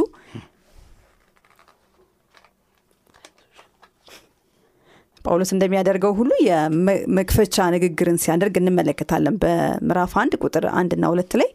[5.28, 11.50] ጳውሎስ እንደሚያደርገው ሁሉ የመክፈቻ ንግግርን ሲያደርግ እንመለከታለን። በምዕራፍ አንድ ቁጥር አንድና ሁለት ላይ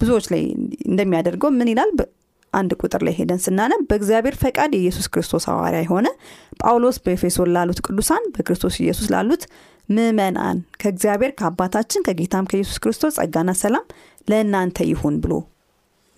[0.00, 0.42] ብዙዎች ላይ
[0.88, 1.90] እንደሚያደርገው ምን ይላል?
[2.52, 6.06] አንድ ቁጥር ላይ ሄደን ስናነብ በእግዚአብሔር ፈቃድ የኢየሱስ ክርስቶስ ሐዋርያ የሆነ
[6.60, 9.44] ጳውሎስ በኤፌሶን ላሉት ቅዱሳን በክርስቶስ ኢየሱስ ላሉት
[9.88, 13.86] ምእመናን ከእግዚአብሔር ከአባታችን ከጌታም ከኢየሱስ ክርስቶስ ጸጋና ሰላም
[14.28, 15.32] ለእናንተ ይሁን ብሎ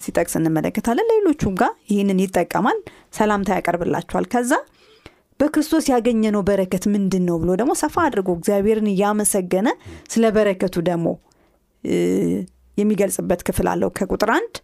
[0.00, 2.78] ሲጠቅስ እንመለከታለን። ሌሎቹም ጋር ይህንን ይጠቀማል።
[3.18, 4.52] ሰላምታ ያቀርብላቸዋል ከዛ
[5.40, 9.68] በክርስቶስ ያገኘነው በረከት ምንድን ነው ብሎ ደግሞ ሰፋ አድርጎ እግዚአብሔርን እያመሰገነ
[10.12, 11.08] ስለ በረከቱ ደግሞ
[12.78, 14.54] የሚገልጽበት ክፍል አለው። ከቁጥር አንድ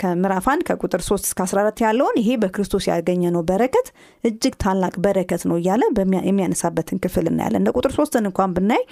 [0.00, 3.86] ከምዕራፍ አንድ ከቁጥር 3 እስከ 14 ያለውን ይሄ በክርስቶስ ያገኘነው በረከት
[4.24, 5.82] እጅግ ታላቅ በረከት ነው እያለ
[6.28, 8.82] የሚያነሳበትን ክፍል እናያለን። እንደ ቁጥር ሶስትን እንኳን ብናይ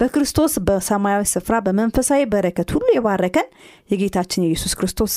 [0.00, 3.48] በክርስቶስ በሰማያዊ ስፍራ በመንፈሳዊ በረከት ሁሉ የባረከን
[3.90, 5.14] የጌታችን የኢየሱስ ክርስቶስ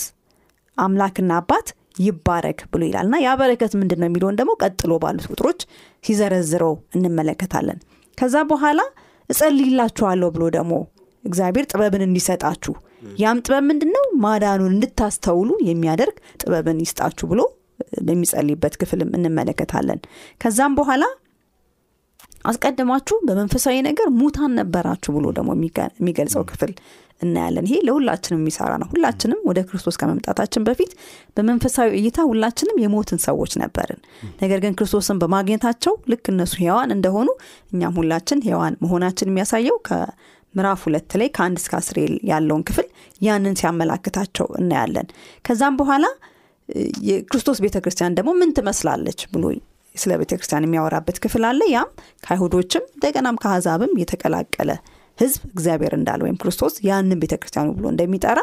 [0.77, 1.67] አምላክና አባት
[1.97, 5.61] ይባረክ ብሎ ይላል። እና ያ በረከት ምንድን ነው የሚለውን ደግሞ ቀጥሎ ባሉት ቁጥሮች
[6.03, 7.79] ሲዘረዝረው እንመለከታለን።
[8.17, 8.79] ከዛ በኋላ
[9.29, 10.73] እጸልይላችኋለሁ ብሎ ደግሞ
[11.23, 12.73] እግዚአብሔር ጥበብን እንዲሰጣችሁ
[13.21, 17.41] ያም ጥበብ ምንድን ነው ማዳኑን እንድታስተውሉ የሚያደርግ ጥበብን ይስጣችሁ ብሎ
[18.05, 19.99] በሚጸልይበት ክፍልም እንመለከታለን።
[20.41, 21.03] ከዛም በኋላ
[22.45, 25.49] አስቀድማችሁ በመንፈሳዊ ነገር ሙታን ነበራችሁ ብሎ ደግሞ
[25.99, 26.71] የሚገልጸው ክፍል
[27.21, 30.91] እናያለን። ይሄ ለሁላችንም የሚሰራ ነው። ሁላችንም ወደ ክርስቶስ ከመምጣታችን በፊት
[31.37, 34.01] በመንፈሳዊ እይታ ሁላችንም የሞትን ሰዎች ነበርን።
[34.41, 37.29] ነገር ግን ክርስቶስን በማግኘታቸው ልክ እነሱ ሔዋን እንደሆኑ
[37.73, 41.97] እኛም ሁላችን ሔዋን መሆናችን የሚያሳየው ከምዕራፍ ሁለት ላይ ከአንድ እስከ አስር
[42.31, 42.87] ያለውን ክፍል
[43.21, 45.09] ያንን ሲያመላክታቸው እናያለን።
[45.45, 46.05] ከዛም በኋላ
[47.09, 49.43] የክርስቶስ ቤተ ክርስቲያን ደግሞ ምን ትመስላለች ብሎ
[49.97, 51.89] ስለ ቤተ ክርስቲያን የሚያወራበት ክፍል አለ። ያም
[52.23, 54.71] ከአይሁዶችም እንደገናም ከአሕዛብም የተቀላቀለ
[55.17, 58.39] ህዝብ እግዚአብሔር እንዳለ ወይም ክርስቶስ ያንን ቤተ ክርስቲያኑ ብሎ እንደሚጠራ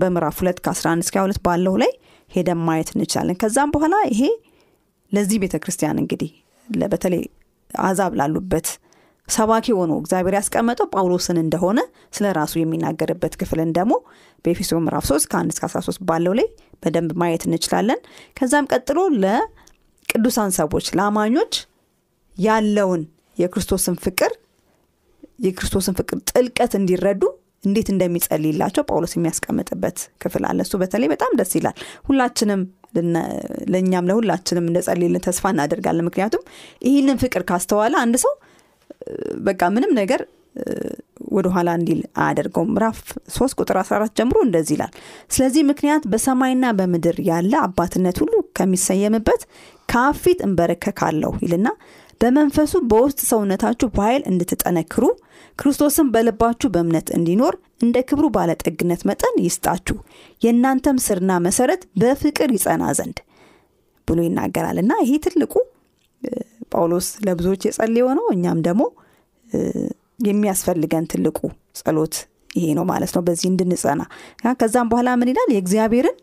[0.00, 1.92] በምዕራፍ ሁለት ከ11 እስከ ሁለት ባለው ላይ
[2.30, 4.22] ሄደን ማየት እንችላለን። ከዛም በኋላ ይሄ
[5.12, 6.30] ለዚህ ቤተ ክርስቲያን እንግዲህ
[6.92, 7.22] በተለይ
[7.70, 8.68] አሕዛብ ላሉበት
[9.28, 11.78] ሰባኪ ሆኖ እግዚአብሔር ያስቀመጠው ጳውሎስን እንደሆነ
[12.12, 13.94] ስለ ራሱ የሚናገርበት ክፍልን ደግሞ
[14.44, 16.46] በኤፌሶ ምዕራፍ 3 ከ1 እስከ 13 ባለው ላይ
[16.82, 18.00] በደንብ ማየት እንችላለን።
[18.36, 18.98] ከዛም ቀጥሎ
[20.08, 21.54] ለቅዱሳን ሰዎች ለአማኞች
[22.36, 23.02] ያለውን
[23.38, 24.32] የክርስቶስን ፍቅር
[25.46, 27.22] የክርስቶስን ፍቅር ጥልቀት እንዲረዱ
[27.64, 32.60] እንዴት እንደሚጸልይላቸው ጳውሎስ የሚያስቀምጥበት ክፍል አለ። እሱ በተለይ በጣም ደስ ይላል። ሁላችንም
[33.72, 36.42] ለእኛም ለሁላችንም እንደጸልይልን ተስፋ እናደርጋለን። ምክንያቱም
[36.82, 38.34] ይህንን ፍቅር ካስተዋለ አንድ ሰው
[39.48, 40.20] በቃ ምንም ነገር
[41.34, 42.98] ወደኋላ እንዲል አያደርገውም። ምዕራፍ
[43.34, 44.92] 3 ቁጥር 14 ጀምሮ እንደዚህ ይላል።
[45.30, 49.42] ስለዚህ ምክንያት በሰማይና በምድር ያለ አባትነት ሁሉ ከሚሰየምበት
[49.88, 51.68] ከአብ ፊት እንበረከካለሁ ይልና
[52.20, 55.04] በመንፈሱ በውስጥ ሰውነታችሁ በኃይል እንድትጠነክሩ
[55.58, 59.96] ክርስቶስን በልባችሁ በእምነት እንዲኖር እንደ ክብሩ ባለጠግነት መጠን ይስጣችሁ
[60.42, 63.18] የእናንተም ስርና መሰረት በፍቅር ይጸና ዘንድ
[64.08, 65.54] ብሎ ይናገራል እና ይሄ ትልቁ
[66.72, 68.82] ጳውሎስ ለብዙዎች የጸለየው ነው። እኛም ደግሞ
[70.18, 71.38] የሚያስፈልገን ትልቁ
[71.78, 72.14] ጸሎት
[72.50, 74.02] ይሄ ነው ማለት ነው። በዚህ እንድንጸና
[74.60, 75.48] ከዛም በኋላ ምን ይላል?
[75.54, 76.16] የእግዚአብሔርን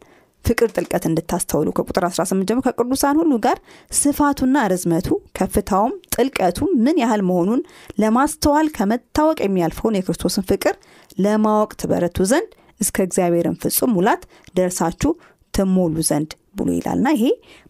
[0.46, 3.58] ፍቅር ጥልቀት እንድታስተውሉ ከቁጥር 18 ጀምሮ ከቅዱሳን ሁሉ ጋር
[3.92, 7.62] ስፋቱና ርዝመቱ ከፍታውም ጥልቀቱ ምን ያህል መሆኑን
[8.02, 10.76] ለማስተዋል ከመታወቅ የሚያልፈውን የክርስቶስን ፍቅር
[11.18, 12.50] ለማወቅ ትበረቱ ዘንድ
[12.82, 14.24] እስከ እግዚአብሔርን ፍጹም ሙላት
[14.56, 15.12] ደርሳችሁ
[15.54, 17.26] ትሞሉ ዘንድ ብሎ ይላልና ይሄ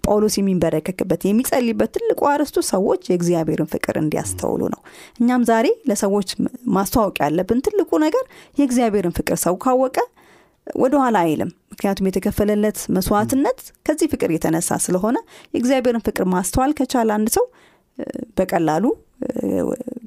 [0.05, 4.81] ጳውሎስ የሚንበረከክበት የሚጸልይበት ትልቁ አርዕስቱ ሰዎች የእግዚአብሔርን ፍቅር እንዲያስተውሉ ነው።
[5.21, 6.29] እኛም ዛሬ ለሰዎች
[6.75, 8.25] ማስተዋወቅ ያለብን ትልቁ ነገር
[8.57, 9.97] የእግዚአብሔርን ፍቅር ሰው ካወቀ
[10.77, 15.17] ወደ ኋላ አይልም። ምክንያቱም የተከፈለለት መስዋዕትነት ከዚህ ፍቅር የተነሳ ስለሆነ
[15.53, 17.45] የእግዚአብሔርን ፍቅር ማስተዋል ከቻለ አንድ ሰው
[18.37, 18.85] በቀላሉ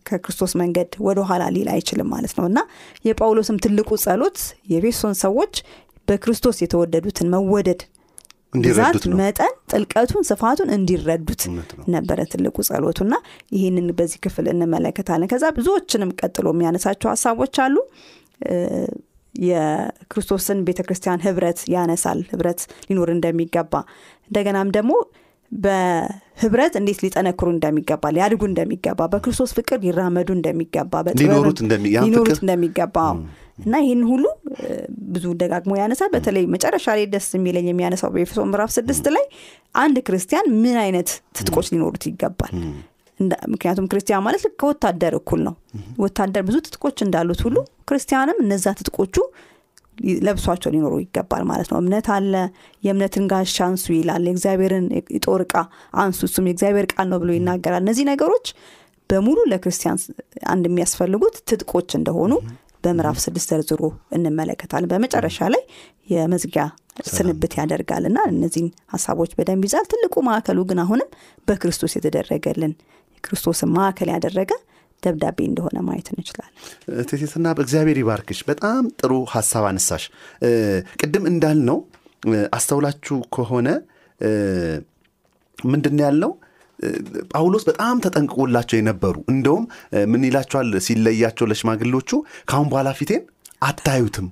[0.09, 2.59] ከክርስቶስ መንገድ ወደ ኋላ ሊል አይችልም ማለት ነው እና
[3.05, 4.39] የጳውሎስም ትልቁ ጸሎት
[4.71, 5.55] የኤፌሶን ሰዎች
[6.09, 7.81] በክርስቶስ የተወደዱትን መወደድ
[8.53, 11.43] ብዛት መጠን ጥልቀቱን ስፋቱን እንዲረዱት
[11.95, 13.15] ነበረ ትልቁ ጸሎቱና
[13.57, 17.77] ይህንን በዚህ ክፍል እንመለከታለን። ከዛ ብዙዎችንም ቀጥሎ የሚያነሳቸው ሀሳቦች አሉ።
[19.35, 23.73] የክርስቶስን ቤተ ክርስቲያን ህብረት ያነሳል። ህብረት ሊኖር እንደሚገባ
[24.31, 24.93] እንደገናም ደግሞ
[25.53, 30.93] በህብረት እንዴት ሊጠነክሩ እንደሚገባ ሊያድጉ እንደሚገባ በክርስቶስ ፍቅር ሊራመዱ እንደሚገባ
[32.07, 32.97] ሊኖሩት እንደሚገባ
[33.61, 34.25] እና ይህን ሁሉ
[35.15, 39.25] ብዙ ደጋግሞ ያነሳል። በተለይ መጨረሻ ላይ ደስ የሚለኝ የሚያነሳው በኤፌሶ ምዕራፍ ስድስት ላይ
[39.77, 42.53] አንድ ክርስቲያን ምን አይነት ትጥቆች ሊኖሩት ይገባል።
[43.53, 45.55] ምክንያቱም ክርስቲያን ማለት ከወታደር እኩል ነው።
[46.03, 47.57] ወታደር ብዙ ትጥቆች እንዳሉት ሁሉ
[47.91, 49.17] ክርስቲያንም እነዛ ትጥቆቹ
[50.23, 52.33] ለብሷቸው ሊኖሩ ይገባል ማለት ነው። እምነት አለ።
[52.83, 55.55] የእምነትን ጋሻ አንሱ ይላል። የእግዚአብሔርን የጦር ዕቃ
[56.01, 58.49] አንሱ፣ እሱም የእግዚአብሔር ቃል ነው ብሎ ይናገራል። እነዚህ ነገሮች
[59.11, 59.99] በሙሉ ለክርስቲያን
[60.51, 62.33] አንድ የሚያስፈልጉት ትጥቆች እንደሆኑ
[62.85, 63.83] በምዕራፍ ስድስት ዘርዝሮ
[64.17, 65.63] እንመለከታለን። በመጨረሻ ላይ
[66.13, 66.65] የመዝጊያ
[67.09, 71.09] ስንብት ያደርጋል እና እነዚህን ሀሳቦች በደንብ ይዛል። ትልቁ ማዕከሉ ግን አሁንም
[71.49, 72.73] በክርስቶስ የተደረገልን
[73.25, 74.53] ክርስቶስን ማዕከል ያደረገ
[75.03, 76.55] ደብዳቤ እንደሆነ ማየት እንችላለን።
[77.09, 80.05] ቴቴትና በእግዚአብሔር ይባርክሽ። በጣም ጥሩ ሀሳብ አነሳሽ።
[81.01, 81.79] ቅድም እንዳልነው
[82.57, 83.69] አስተውላችሁ ከሆነ
[85.59, 86.33] ምንድን ያልነው
[87.31, 89.65] ጳውሎስ በጣም ተጠንቅቆላቸው የነበሩ እንደውም
[90.13, 92.11] ምን ይላቸዋል ሲለያቸው ለሽማግሌዎቹ
[92.49, 93.23] ከአሁን በኋላ ፊቴን
[93.63, 94.27] አታዩትም።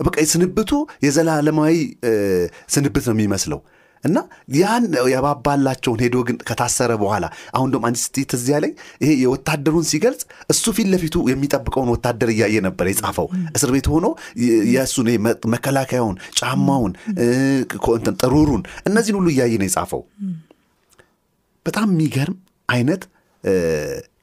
[0.00, 0.70] በቃ ስንብቱ
[1.04, 1.74] የዘላለማዊ
[2.74, 3.60] ስንብት ነው የሚመስለው
[4.04, 4.18] እና
[4.56, 10.22] ያን የባባላቸውን ሄዶ ግን ከታሰረ በኋላ አሁን ደሞ አንድ ስቲ ትዝ ያለኝ ይሄ የወታደሩን ሲገልጽ
[10.52, 14.06] እሱ ፊት ለፊቱ የሚጠብቀውን ወታደር እያየ ነበር የጻፈው። እስር ቤት ሆኖ
[14.70, 15.08] የእሱን
[15.54, 16.92] መከላከያውን፣ ጫማውን፣
[18.20, 20.02] ጥሩሩን እነዚህን ሁሉ እያየ ነው የጻፈው።
[21.66, 22.38] በጣም የሚገርም
[22.68, 23.02] አይነት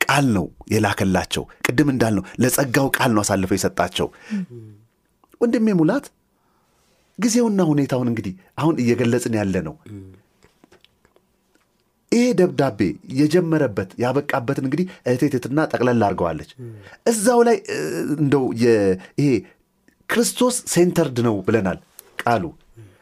[0.05, 4.07] ቃል ነው የላከላቸው። ቅድም እንዳልነው ለጸጋው ቃል ነው አሳልፈው የሰጣቸው።
[5.41, 6.05] ወንድሜ ሙላት
[7.21, 9.75] ጊዜውና ሁኔታውን እንግዲህ አሁን እየገለጽን ያለ ነው።
[12.11, 12.79] ይሄ ደብዳቤ
[13.19, 16.49] የጀመረበት ያበቃበትን እንግዲህ እህቴትትና ጠቅለል አድርገዋለች።
[17.07, 17.57] እዛው ላይ
[18.17, 18.45] እንደው
[19.19, 19.27] ይሄ
[20.09, 21.77] ክርስቶስ centered ነው ብለናል
[22.23, 22.43] ቃሉ።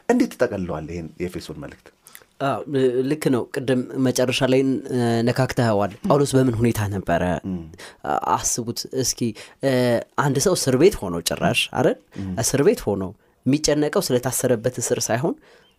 [0.08, 1.88] እንዴት ትጠቀልለዋል ይሄን የኤፌሶን መልእክት?
[3.10, 4.60] ልክ ነው። ቅድም መጨረሻ ላይ
[5.26, 7.22] ነካክተኸዋል። ጳውሎስ በምን ሁኔታ ነበረ?
[8.34, 9.20] አስቡት እስኪ
[10.24, 11.98] አንድ ሰው እስር ቤት ሆኖ ጭራሽ አይደል
[12.42, 13.02] እስር ቤት ሆኖ
[13.46, 15.34] የሚጨነቀው ስለታሰረበት እስር ሳይሆን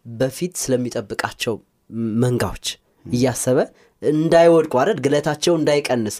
[0.05, 1.55] በፊት ስለሚጠብቃቸው
[2.21, 2.67] መንጋዎች
[3.05, 3.59] እያሰበ
[4.01, 4.99] እንዳይወድቁ አይደል?
[5.05, 6.15] ግለታቸው እንዳይቀንስ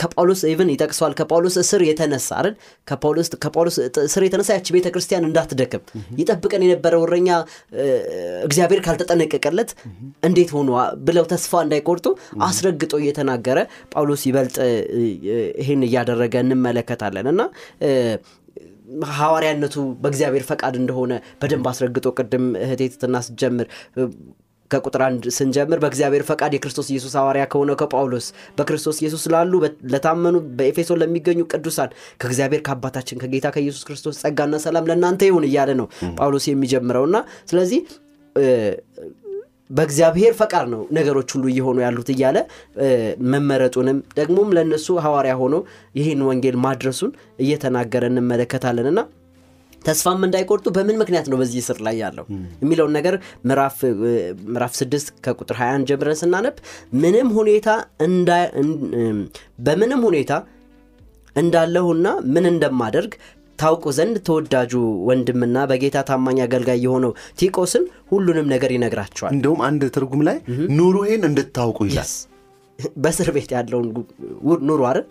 [0.00, 2.54] ከጳውሎስ even ይጠቅሰዋል። ከጳውሎስ እስር የተነሳ አይደል?
[2.88, 5.82] ከጳውሎስ እስር የተነሳ ያቺ ቤተ ክርስቲያን እንዳትደክም
[6.20, 7.28] ይጠብቀን የነበረው እረኛ
[7.76, 7.86] እ፣
[8.46, 9.72] እግዚአብሔር ካልተጠነቀቀለት
[10.28, 10.70] እንዴት ሆኖ
[11.06, 12.06] ብለው ተስፋ እንዳይቆርጡ
[12.46, 13.58] አስረግጦ እየተናገረ
[13.92, 14.56] ጳውሎስ ይበልጥ
[15.58, 17.40] ይሄን እያደረገ እንመለከታለን። እና
[19.14, 24.04] ሐዋርያነቱ በእግዚአብሔር ፈቃድ እንደሆነ በደንብ አስረግጦ ቅድም እህቴ ትትና ስትጀምር እ፣
[24.70, 28.26] ከቁጥር አንድ ስንጀምር በእግዚአብሔር ፈቃድ የክርስቶስ ኢየሱስ ሐዋርያ ከሆነው ከጳውሎስ
[28.58, 29.52] በክርስቶስ ኢየሱስ ላሉ
[29.92, 35.86] ለታመኑ በኤፌሶን ለሚገኙ ቅዱሳን ከእግዚአብሔር ከአባታችን ከጌታ ከኢየሱስ ክርስቶስ ጸጋና ሰላም ለእናንተ ይሁን እያለ ነው
[36.18, 37.16] ጳውሎስ የሚጀምረውና
[37.48, 37.80] ስለዚህ
[39.70, 42.38] በእግዚአብሔር ፈቃድ ነው ነገሮች ሁሉ እየሆኑ ያሉት እያለ
[43.32, 45.56] መመረጡንም ደግሞም ለእነሱ ሐዋርያ ሆኖ
[45.98, 47.12] ይህን ወንጌል ማድረሱን
[47.44, 49.00] እየተናገረ እንመለከታለን እና
[49.82, 52.24] ተስፋም እንዳይቆርጡ በምን ምክንያት ነው በዚህ ስር ላይ ያለው?
[52.62, 53.14] የሚለውን ነገር
[54.46, 56.56] ምዕራፍ ስድስት ከቁጥር 21 ጀምረን ስናነብ
[57.02, 57.68] ምንም ሁኔታ
[59.66, 60.32] በምንም ሁኔታ
[61.36, 63.12] እንዳለሁና ምን እንደማደርግ
[63.58, 64.72] ታውቁ ዘንድ ተወዳጁ
[65.08, 70.38] ወንድምና በጌታ ታማኝ አገልጋይ የሆነው ቲቆስን ሁሉንም ነገር ይነግራቸዋል። እንደውም አንድ ትርጉም ላይ
[70.78, 72.12] ኑሮዬን እንድታውቁ ይላል።
[73.04, 73.86] በእስር ቤት ያለውን
[74.68, 75.06] ኑሮ አይደል?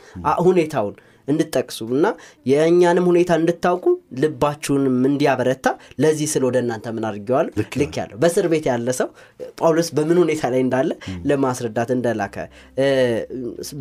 [0.46, 0.96] ሁኔታውን
[1.28, 2.08] እንድጠቅሱ እና
[2.46, 3.86] የእኛንም ሁኔታ እንድታውቁ
[4.22, 5.66] ልባችሁንም እንዲያበረታ
[6.04, 7.52] ለዚህ ስል ወደ እናንተ ምን አድርጌዋለሁ?
[7.82, 9.10] ልክ ያለው በእስር ቤት ያለ ሰው
[9.60, 10.90] ጳውሎስ በምን ሁኔታ ላይ እንዳለ
[11.32, 12.38] ለማስረዳት እንደላከ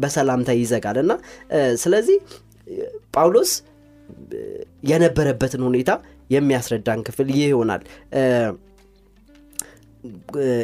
[0.02, 1.12] በሰላምታ ይዘጋል እና
[1.84, 2.18] ስለዚህ
[3.16, 3.52] ጳውሎስ
[4.84, 5.90] የነበረበትን ሁኔታ
[6.30, 7.82] የሚያስረዳን ክፍል ይህ ይሆናል።
[8.14, 8.22] እ፣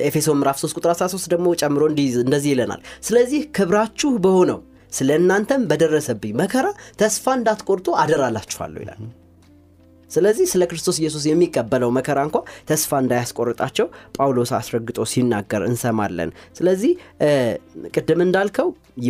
[0.06, 1.82] ኤፌሶን ምዕራፍ 3 ቁጥር 13 ደግሞ ጨምሮ
[2.22, 4.60] እንደዚህ ይለናል። ስለዚህ ክብራችሁ በሆነው
[4.92, 6.66] ስለ እናንተም በደረሰብኝ መከራ
[6.98, 9.00] ተስፋ እንዳትቆርጡ አደራላችኋለሁ ይላል
[10.12, 12.38] ስለዚህ ስለ ክርስቶስ ኢየሱስ የሚቀበለው መከራ እንኳ
[12.70, 16.92] ተስፋ እንዳያስቆርጣቸው ጳውሎስ አስረግጦ ሲናገር እንሰማለን። ስለዚህ
[17.94, 18.68] ቅድም እንዳልከው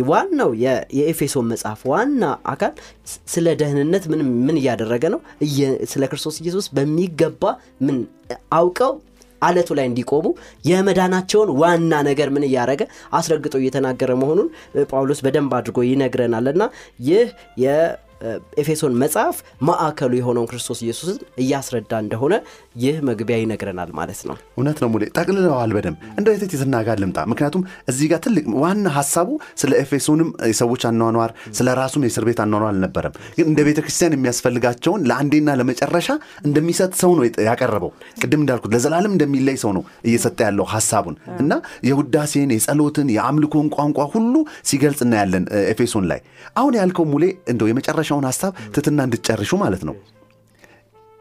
[0.09, 0.51] ዋናው
[0.97, 2.73] የኤፌሶን መጽሐፍ ዋና አካል
[3.33, 4.03] ስለ ደህንነት
[4.41, 5.19] ምን እያደረገ ነው?
[5.91, 7.43] ስለ ክርስቶስ ኢየሱስ በሚገባ
[7.85, 7.97] ምን
[8.57, 8.93] አውቀው
[9.41, 10.25] አለቱ ላይ እንዲቆሙ
[10.67, 12.81] የመዳናቸውን ዋና ነገር ምን እያደረገ
[13.17, 14.47] አስረግጦ እየተናገረ መሆኑን
[14.91, 16.63] ጳውሎስ በደንብ አድርጎ ይነግረናል። እና
[17.07, 17.27] ይህ
[18.23, 22.33] የኤፌሶን መጽሐፍ ማዕከሉ የሆነውን ክርስቶስ ኢየሱስን እያስረዳ እንደሆነ
[22.83, 27.63] ይህ መግቢያ ይነግረናል ማለት ነው። እውነት ነው ሙሌ ጠቅልለዋል በደንብ። እንደው የት የትና ልምጣ። ምክንያቱም
[27.91, 29.29] እዚህ ጋር ትልቅ ዋና ሀሳቡ
[29.61, 35.03] ስለ ኤፌሶንም የሰዎች አኗኗር ስለ ራሱም የእስር ቤት አኗኗር አልነበረም። ግን እንደ ቤተ ክርስቲያን የሚያስፈልጋቸውን
[35.09, 36.09] ለአንዴና ለመጨረሻ
[36.45, 37.91] እንደሚሰጥ ሰው ነው ያቀረበው።
[38.23, 41.53] ቅድም እንዳልኩት ለዘላለም እንደሚለይ ሰው ነው እየሰጠ ያለው ሀሳቡን እና
[41.89, 44.35] የውዳሴን የጸሎትን የአምልኮን ቋንቋ ሁሉ
[44.69, 46.19] ሲገልጽ እናያለን ኤፌሶን ላይ።
[46.55, 47.67] አሁን ያልከው ሙሌ እንደው
[48.15, 49.95] የመጨረሻውን ሀሳብ ትትና እንድትጨርሹ ማለት ነው።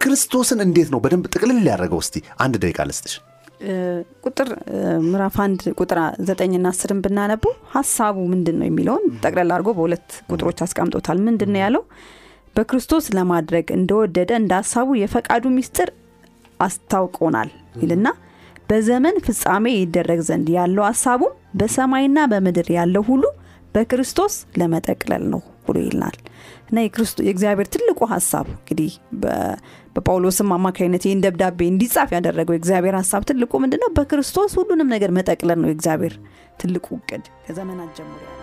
[0.01, 3.15] ክርስቶስን እንዴት ነው በደንብ ጥቅልል ያደረገው እስቲ አንድ ደቂቃ ልስጥሽ።
[4.25, 4.49] ቁጥር
[5.05, 11.19] ምዕራፍ አንድ ቁጥር ዘጠኝና አስርን ብናነቡ ሀሳቡ ምንድን ነው የሚለውን ጠቅለል አድርጎ በሁለት ቁጥሮች አስቀምጦታል።
[11.29, 11.83] ምንድን ነው ያለው?
[12.57, 15.91] በክርስቶስ ለማድረግ እንደወደደ እንደ ሀሳቡ የፈቃዱ ሚስጥር
[16.61, 17.51] አስታውቆናል
[17.83, 18.09] ይልና
[18.69, 23.25] በዘመን ፍጻሜ ይደረግ ዘንድ ያለው ሀሳቡም በሰማይና በምድር ያለው ሁሉ
[23.75, 26.17] በክርስቶስ ለመጠቅለል ነው ብሎ ይልናል
[26.73, 26.81] እና
[27.23, 28.93] የእግዚአብሔር ትልቁ ሀሳብ እንግዲህ
[29.95, 35.61] በጳውሎስም አማካኝነት ይህን ደብዳቤ እንዲጻፍ ያደረገው የእግዚአብሔር ሀሳብ ትልቁ ምንድን ነው በክርስቶስ ሁሉንም ነገር መጠቅለል
[35.63, 36.17] ነው የእግዚአብሔር
[36.63, 38.42] ትልቁ እቅድ ከዘመናት ጀምሮ